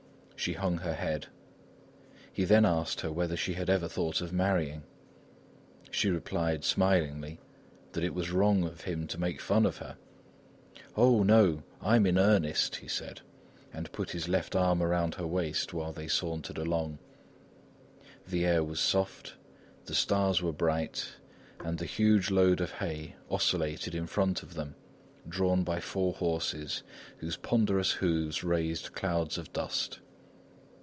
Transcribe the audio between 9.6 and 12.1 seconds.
of her. "Oh! no, I am